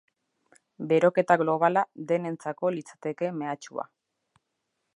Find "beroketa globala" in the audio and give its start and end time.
0.91-1.83